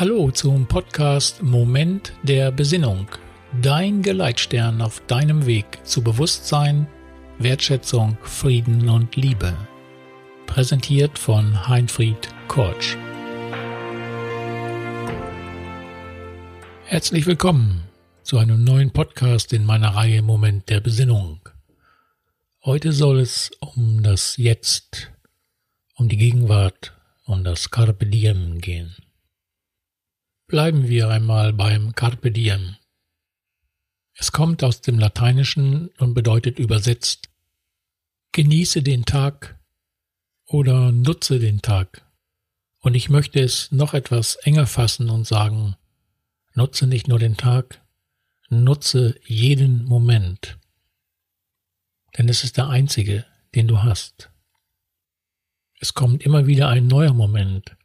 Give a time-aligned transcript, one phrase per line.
[0.00, 3.08] Hallo zum Podcast Moment der Besinnung.
[3.60, 6.86] Dein Geleitstern auf deinem Weg zu Bewusstsein,
[7.40, 9.56] Wertschätzung, Frieden und Liebe.
[10.46, 12.96] Präsentiert von Heinfried Kortsch.
[16.84, 17.82] Herzlich willkommen
[18.22, 21.40] zu einem neuen Podcast in meiner Reihe Moment der Besinnung.
[22.64, 25.10] Heute soll es um das Jetzt,
[25.96, 28.94] um die Gegenwart, um das Carpe Diem gehen.
[30.48, 32.76] Bleiben wir einmal beim Carpe Diem.
[34.14, 37.28] Es kommt aus dem Lateinischen und bedeutet übersetzt
[38.32, 39.58] Genieße den Tag
[40.46, 42.02] oder nutze den Tag.
[42.80, 45.76] Und ich möchte es noch etwas enger fassen und sagen,
[46.54, 47.82] nutze nicht nur den Tag,
[48.48, 50.56] nutze jeden Moment.
[52.16, 54.30] Denn es ist der einzige, den du hast.
[55.78, 57.76] Es kommt immer wieder ein neuer Moment,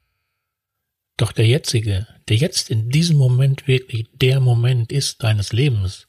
[1.17, 6.08] doch der jetzige, der jetzt in diesem Moment wirklich der Moment ist deines Lebens,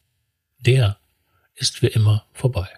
[0.58, 0.98] der
[1.54, 2.68] ist für immer vorbei.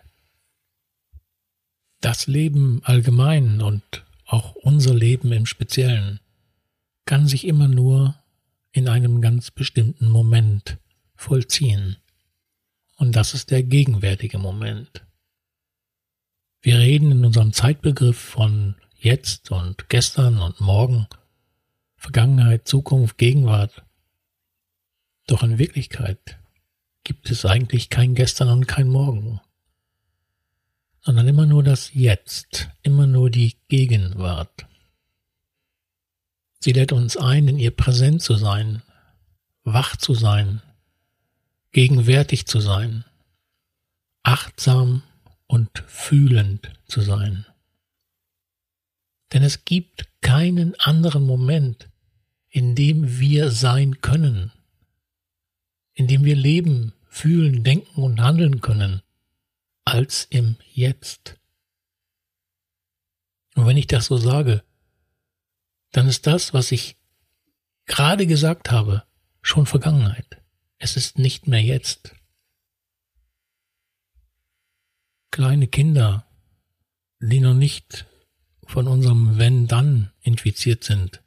[2.01, 6.21] Das Leben allgemein und auch unser Leben im Speziellen
[7.05, 8.17] kann sich immer nur
[8.73, 10.79] in einem ganz bestimmten Moment
[11.15, 11.97] vollziehen.
[12.97, 15.07] Und das ist der gegenwärtige Moment.
[16.61, 21.07] Wir reden in unserem Zeitbegriff von jetzt und gestern und morgen
[22.07, 23.83] Vergangenheit, Zukunft, Gegenwart.
[25.27, 26.39] Doch in Wirklichkeit
[27.03, 29.41] gibt es eigentlich kein Gestern und kein Morgen,
[31.01, 34.69] sondern immer nur das Jetzt, immer nur die Gegenwart.
[36.61, 38.83] Sie lädt uns ein, in ihr präsent zu sein,
[39.65, 40.63] wach zu sein,
[41.73, 43.05] gegenwärtig zu sein,
[44.23, 45.03] achtsam
[45.49, 47.47] und fühlend zu sein.
[49.33, 51.89] Denn es gibt keinen anderen Moment,
[52.57, 54.51] in dem wir sein können,
[55.93, 59.03] in dem wir leben, fühlen, denken und handeln können,
[59.85, 61.39] als im Jetzt.
[63.57, 64.65] Und wenn ich das so sage,
[65.93, 66.97] dann ist das, was ich
[67.85, 69.05] gerade gesagt habe,
[69.43, 70.43] schon Vergangenheit.
[70.79, 72.15] Es ist nicht mehr jetzt.
[75.31, 76.27] Kleine Kinder,
[77.21, 78.07] die noch nicht
[78.65, 81.21] von unserem Wenn-Dann infiziert sind,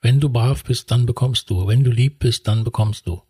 [0.00, 1.66] wenn du brav bist, dann bekommst du.
[1.66, 3.22] Wenn du lieb bist, dann bekommst du.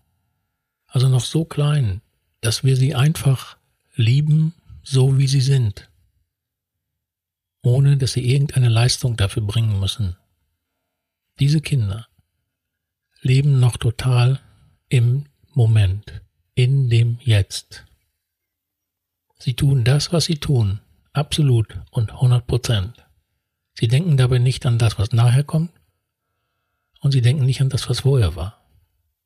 [0.86, 2.00] Also noch so klein,
[2.40, 3.56] dass wir sie einfach
[3.94, 5.90] lieben, so wie sie sind.
[7.62, 10.16] Ohne dass sie irgendeine Leistung dafür bringen müssen.
[11.38, 12.06] Diese Kinder
[13.20, 14.40] leben noch total
[14.88, 16.22] im Moment,
[16.54, 17.84] in dem Jetzt.
[19.38, 20.80] Sie tun das, was sie tun,
[21.12, 23.06] absolut und 100 Prozent.
[23.74, 25.70] Sie denken dabei nicht an das, was nachher kommt,
[27.00, 28.62] und sie denken nicht an das, was vorher war.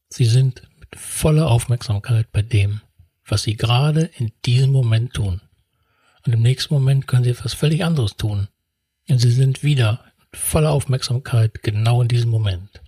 [0.09, 2.81] Sie sind mit voller Aufmerksamkeit bei dem,
[3.27, 5.41] was sie gerade in diesem Moment tun.
[6.25, 8.49] Und im nächsten Moment können sie etwas völlig anderes tun.
[9.09, 12.81] Und sie sind wieder mit voller Aufmerksamkeit genau in diesem Moment.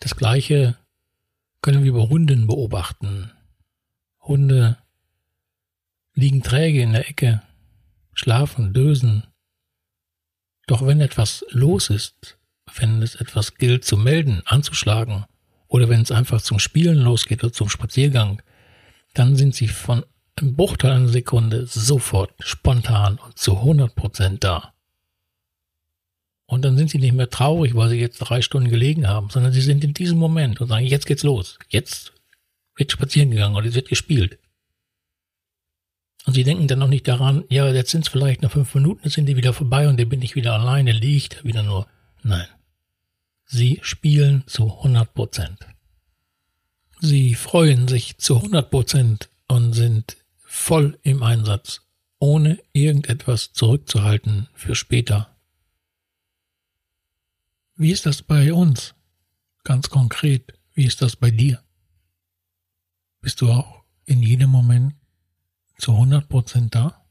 [0.00, 0.76] Das gleiche
[1.62, 3.30] können wir bei Hunden beobachten.
[4.20, 4.76] Hunde
[6.14, 7.42] liegen träge in der Ecke,
[8.12, 9.24] schlafen, dösen.
[10.66, 12.36] Doch wenn etwas los ist,
[12.76, 15.24] wenn es etwas gilt zu melden, anzuschlagen
[15.68, 18.42] oder wenn es einfach zum Spielen losgeht oder zum Spaziergang,
[19.14, 20.04] dann sind sie von
[20.36, 24.72] einem Bruchteil einer Sekunde sofort spontan und zu 100 Prozent da.
[26.46, 29.52] Und dann sind sie nicht mehr traurig, weil sie jetzt drei Stunden gelegen haben, sondern
[29.52, 31.58] sie sind in diesem Moment und sagen, jetzt geht's los.
[31.68, 32.12] Jetzt
[32.76, 34.38] wird spazieren gegangen oder es wird gespielt.
[36.26, 39.08] Und sie denken dann noch nicht daran, ja, jetzt sind es vielleicht noch fünf Minuten,
[39.08, 41.86] sind die wieder vorbei und dann bin ich wieder alleine, liegt wieder nur.
[42.22, 42.46] Nein.
[43.54, 45.66] Sie spielen zu 100 Prozent.
[47.02, 51.82] Sie freuen sich zu 100 Prozent und sind voll im Einsatz,
[52.18, 55.36] ohne irgendetwas zurückzuhalten für später.
[57.74, 58.94] Wie ist das bei uns?
[59.64, 61.62] Ganz konkret, wie ist das bei dir?
[63.20, 64.94] Bist du auch in jedem Moment
[65.76, 67.04] zu 100 Prozent da?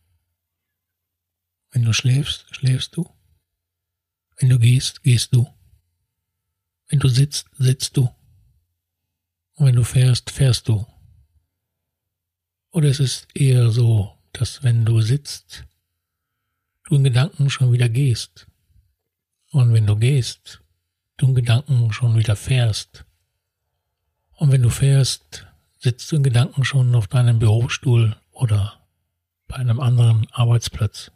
[1.70, 3.08] Wenn du schläfst, schläfst du.
[4.38, 5.48] Wenn du gehst, gehst du.
[6.92, 8.10] Wenn du sitzt, sitzt du.
[9.56, 10.86] Und wenn du fährst, fährst du.
[12.72, 15.64] Oder es ist eher so, dass wenn du sitzt,
[16.84, 18.48] du in Gedanken schon wieder gehst.
[19.52, 20.62] Und wenn du gehst,
[21.16, 23.06] du in Gedanken schon wieder fährst.
[24.34, 25.48] Und wenn du fährst,
[25.80, 28.86] sitzt du in Gedanken schon auf deinem Bürostuhl oder
[29.48, 31.10] bei einem anderen Arbeitsplatz.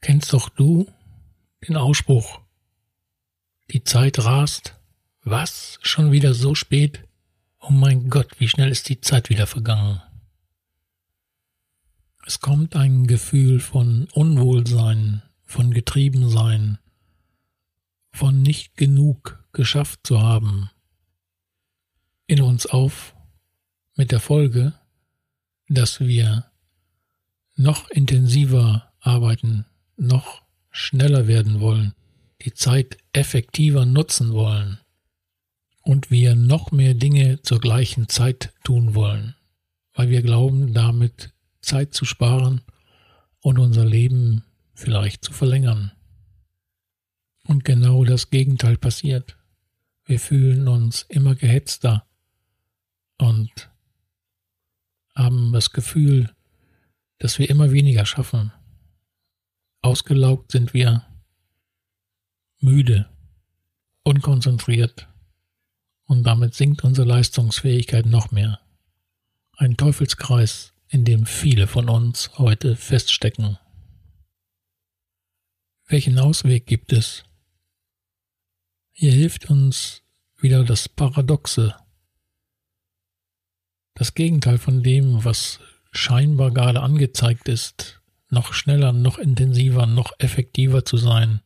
[0.00, 0.90] Kennst doch du
[1.66, 2.40] den Ausspruch,
[3.70, 4.74] Die Zeit rast.
[5.22, 5.78] Was?
[5.82, 7.06] Schon wieder so spät?
[7.60, 10.02] Oh mein Gott, wie schnell ist die Zeit wieder vergangen.
[12.26, 16.78] Es kommt ein Gefühl von Unwohlsein, von Getriebensein,
[18.10, 20.70] von nicht genug geschafft zu haben,
[22.26, 23.14] in uns auf,
[23.94, 24.72] mit der Folge,
[25.68, 26.50] dass wir
[27.54, 29.66] noch intensiver arbeiten,
[29.96, 31.94] noch schneller werden wollen,
[32.42, 34.78] die Zeit effektiver nutzen wollen
[35.82, 39.34] und wir noch mehr Dinge zur gleichen Zeit tun wollen,
[39.94, 42.62] weil wir glauben, damit Zeit zu sparen
[43.40, 44.44] und unser Leben
[44.74, 45.92] vielleicht zu verlängern.
[47.46, 49.36] Und genau das Gegenteil passiert.
[50.04, 52.06] Wir fühlen uns immer gehetzter
[53.18, 53.70] und
[55.14, 56.30] haben das Gefühl,
[57.18, 58.52] dass wir immer weniger schaffen.
[59.82, 61.06] Ausgelaugt sind wir,
[62.58, 63.08] müde,
[64.02, 65.08] unkonzentriert
[66.04, 68.60] und damit sinkt unsere Leistungsfähigkeit noch mehr.
[69.56, 73.58] Ein Teufelskreis, in dem viele von uns heute feststecken.
[75.86, 77.24] Welchen Ausweg gibt es?
[78.92, 80.02] Hier hilft uns
[80.36, 81.74] wieder das Paradoxe,
[83.94, 85.58] das Gegenteil von dem, was
[85.92, 87.99] scheinbar gerade angezeigt ist,
[88.30, 91.40] noch schneller, noch intensiver, noch effektiver zu sein,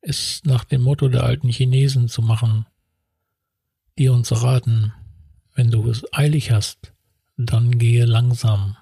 [0.00, 2.66] ist nach dem Motto der alten Chinesen zu machen,
[3.98, 4.92] die uns raten,
[5.54, 6.92] wenn du es eilig hast,
[7.36, 8.76] dann gehe langsam.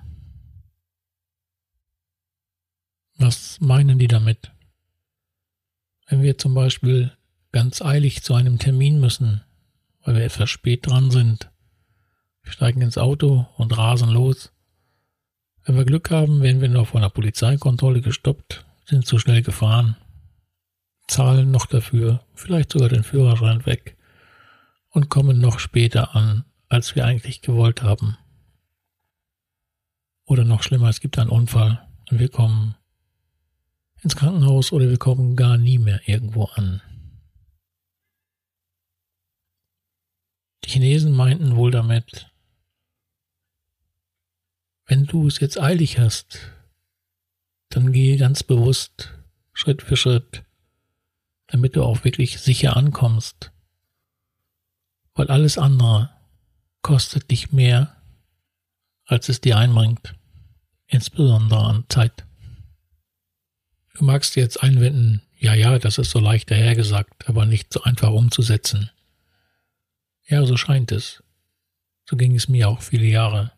[3.16, 4.52] Was meinen die damit?
[6.06, 7.16] Wenn wir zum Beispiel
[7.52, 9.42] ganz eilig zu einem Termin müssen,
[10.02, 11.50] weil wir etwas spät dran sind,
[12.42, 14.51] steigen ins Auto und rasen los.
[15.64, 19.96] Wenn wir Glück haben, werden wir noch von der Polizeikontrolle gestoppt, sind zu schnell gefahren,
[21.06, 23.96] zahlen noch dafür, vielleicht sogar den Führerschein weg
[24.90, 28.16] und kommen noch später an, als wir eigentlich gewollt haben.
[30.24, 32.74] Oder noch schlimmer, es gibt einen Unfall und wir kommen
[34.02, 36.82] ins Krankenhaus oder wir kommen gar nie mehr irgendwo an.
[40.64, 42.31] Die Chinesen meinten wohl damit,
[45.06, 46.38] du es jetzt eilig hast,
[47.68, 49.12] dann gehe ganz bewusst
[49.52, 50.44] Schritt für Schritt,
[51.46, 53.52] damit du auch wirklich sicher ankommst
[55.14, 56.10] weil alles andere
[56.82, 57.96] kostet dich mehr,
[59.04, 60.14] als es dir einbringt,
[60.86, 62.24] insbesondere an Zeit.
[63.94, 68.10] Du magst jetzt einwenden, ja, ja, das ist so leicht dahergesagt, aber nicht so einfach
[68.10, 68.90] umzusetzen.
[70.26, 71.22] Ja, so scheint es.
[72.08, 73.52] So ging es mir auch viele Jahre.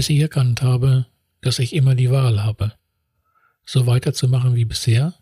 [0.00, 1.04] Bis ich erkannt habe,
[1.42, 2.72] dass ich immer die Wahl habe,
[3.66, 5.12] so weiterzumachen wie bisher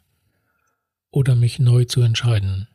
[1.11, 2.69] oder mich neu zu entscheiden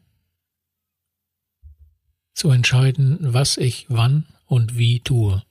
[2.33, 5.43] zu entscheiden, was ich wann und wie tue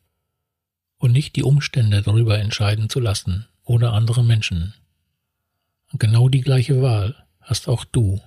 [0.98, 4.74] und nicht die Umstände darüber entscheiden zu lassen oder andere Menschen.
[5.90, 8.20] Und genau die gleiche Wahl hast auch du.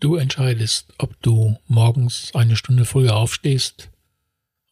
[0.00, 3.92] Du entscheidest, ob du morgens eine Stunde früher aufstehst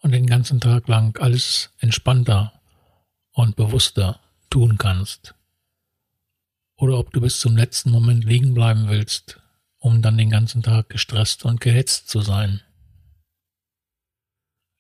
[0.00, 2.60] und den ganzen Tag lang alles entspannter
[3.32, 5.34] und bewusster tun kannst.
[6.76, 9.40] Oder ob du bis zum letzten Moment liegen bleiben willst
[9.78, 12.60] um dann den ganzen Tag gestresst und gehetzt zu sein.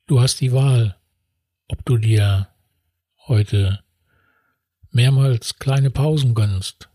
[0.06, 0.96] Du hast die Wahl,
[1.68, 2.48] ob du dir
[3.26, 3.82] heute
[4.90, 6.88] mehrmals kleine Pausen gönnst.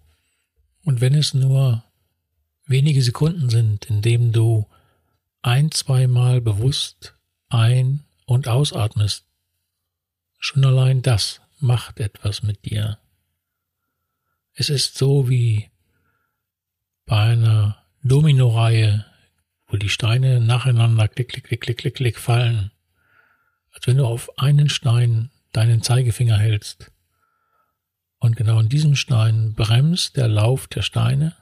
[0.84, 1.84] Und wenn es nur
[2.66, 4.68] wenige Sekunden sind, in dem du
[5.42, 7.16] ein, zweimal bewusst
[7.50, 9.26] ein- und ausatmest,
[10.40, 13.00] schon allein das macht etwas mit dir.
[14.54, 15.70] Es ist so wie
[17.06, 19.06] bei einer Domino-Reihe,
[19.68, 22.72] wo die Steine nacheinander klick, klick, klick, klick, klick, klick fallen.
[23.72, 26.92] Als wenn du auf einen Stein deinen Zeigefinger hältst.
[28.20, 31.36] Und genau in diesem Stein bremst der Lauf der Steine.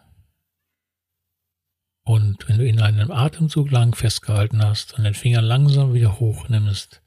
[2.11, 7.01] Und wenn du in einem Atemzug lang festgehalten hast und den Finger langsam wieder hochnimmst,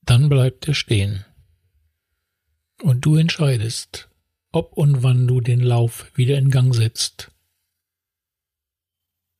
[0.00, 1.26] dann bleibt er stehen.
[2.80, 4.08] Und du entscheidest,
[4.50, 7.30] ob und wann du den Lauf wieder in Gang setzt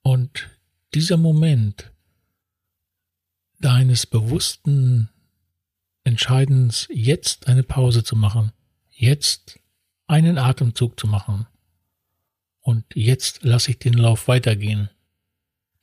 [0.02, 0.50] und
[0.92, 1.90] dieser Moment
[3.58, 5.08] deines bewussten
[6.04, 8.52] Entscheidens, jetzt eine Pause zu machen,
[8.90, 9.58] jetzt
[10.06, 11.46] einen Atemzug zu machen
[12.66, 14.90] und jetzt lasse ich den Lauf weitergehen,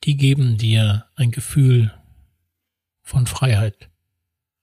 [0.04, 1.94] die geben dir ein Gefühl
[3.00, 3.88] von Freiheit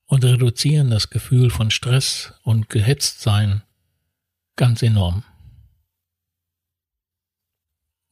[0.05, 3.63] und reduzieren das Gefühl von Stress und Gehetztsein
[4.55, 5.23] ganz enorm.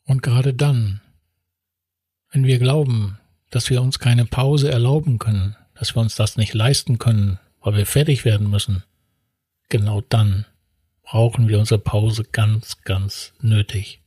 [0.06, 1.02] Und gerade dann,
[2.32, 3.20] wenn wir glauben,
[3.52, 7.76] dass wir uns keine Pause erlauben können, dass wir uns das nicht leisten können, weil
[7.76, 8.84] wir fertig werden müssen,
[9.70, 10.48] genau dann
[11.10, 14.00] brauchen wir unsere Pause ganz, ganz nötig.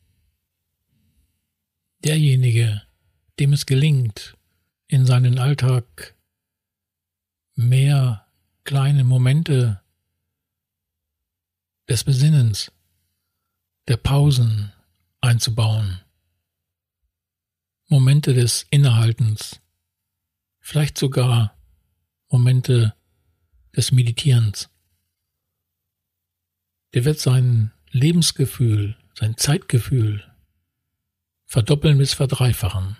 [2.04, 2.80] Derjenige,
[3.40, 4.38] dem es gelingt,
[4.86, 6.14] in seinen Alltag
[7.56, 8.24] mehr
[8.62, 9.80] kleine Momente
[11.88, 12.70] des Besinnens,
[13.88, 14.72] der Pausen
[15.20, 16.02] einzubauen,
[17.88, 19.60] Momente des Innehaltens,
[20.60, 21.58] vielleicht sogar
[22.30, 22.94] Momente
[23.74, 24.68] des Meditierens.
[26.94, 30.24] Der wird sein Lebensgefühl, sein Zeitgefühl
[31.46, 32.96] verdoppeln bis verdreifachen.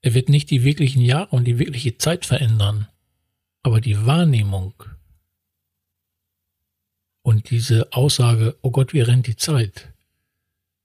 [0.00, 2.88] Er wird nicht die wirklichen Jahre und die wirkliche Zeit verändern,
[3.62, 4.74] aber die Wahrnehmung
[7.22, 9.92] und diese Aussage, oh Gott, wie rennt die Zeit,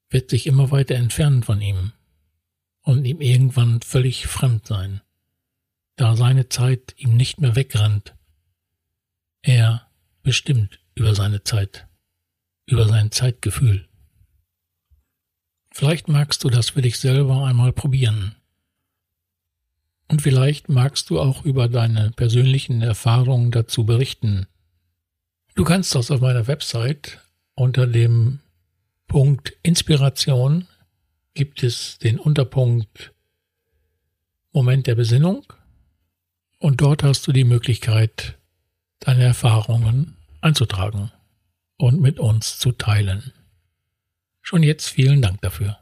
[0.10, 1.92] wird sich immer weiter entfernen von ihm
[2.82, 5.02] und ihm irgendwann völlig fremd sein,
[5.98, 8.16] da seine Zeit ihm nicht mehr wegrennt.
[9.42, 9.88] Er
[10.24, 11.88] bestimmt über seine Zeit,
[12.66, 13.88] über sein Zeitgefühl.
[15.72, 18.36] Vielleicht magst du das für dich selber einmal probieren.
[20.08, 24.48] Und vielleicht magst du auch über deine persönlichen Erfahrungen dazu berichten.
[25.56, 27.20] Du kannst das auf meiner Website
[27.54, 28.40] unter dem
[29.08, 30.68] Punkt Inspiration
[31.34, 33.14] gibt es den Unterpunkt
[34.52, 35.46] Moment der Besinnung
[36.58, 38.39] und dort hast du die Möglichkeit,
[39.00, 41.12] deine Erfahrungen einzutragen
[41.78, 43.34] und mit uns zu teilen.
[44.42, 45.80] Schon jetzt vielen Dank dafür.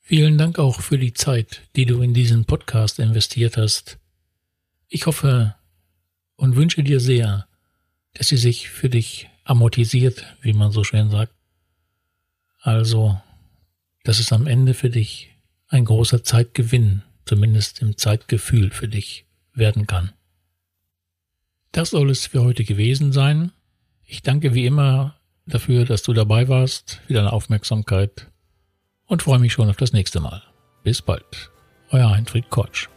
[0.00, 3.98] Vielen Dank auch für die Zeit, die du in diesen Podcast investiert hast.
[4.88, 5.54] Ich hoffe
[6.36, 7.46] und wünsche dir sehr,
[8.14, 11.32] dass sie sich für dich amortisiert, wie man so schön sagt.
[12.60, 13.20] Also,
[14.02, 15.30] dass es am Ende für dich
[15.68, 20.12] ein großer Zeitgewinn, zumindest im Zeitgefühl für dich werden kann.
[21.72, 23.52] Das soll es für heute gewesen sein.
[24.04, 25.14] Ich danke wie immer
[25.46, 28.26] dafür, dass du dabei warst, für deine Aufmerksamkeit
[29.06, 30.42] und freue mich schon auf das nächste Mal.
[30.82, 31.50] Bis bald.
[31.90, 32.88] Euer Heinfried Kotsch.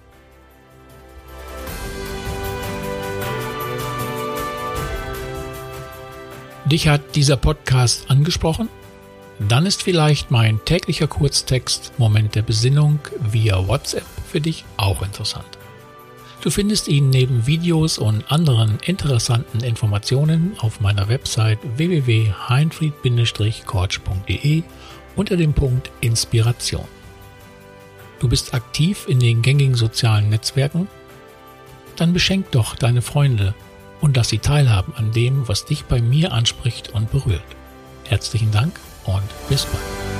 [6.65, 8.69] Dich hat dieser Podcast angesprochen?
[9.37, 15.59] Dann ist vielleicht mein täglicher Kurztext Moment der Besinnung via WhatsApp für dich auch interessant.
[16.43, 24.63] Du findest ihn neben Videos und anderen interessanten Informationen auf meiner Website www.heinfried-kortsch.de
[25.15, 26.83] unter dem Punkt Inspiration.
[28.19, 30.89] Du bist aktiv in den gängigen sozialen Netzwerken?
[31.95, 33.55] Dann beschenk doch deine Freunde
[34.01, 37.41] und lass sie teilhaben an dem, was dich bei mir anspricht und berührt.
[38.03, 40.12] Herzlichen Dank und bis bald.